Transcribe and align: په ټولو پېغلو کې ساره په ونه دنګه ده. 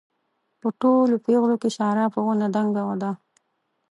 په 0.61 0.67
ټولو 0.81 1.15
پېغلو 1.25 1.55
کې 1.61 1.69
ساره 1.77 2.05
په 2.13 2.19
ونه 2.25 2.47
دنګه 2.55 2.83
ده. 3.01 3.11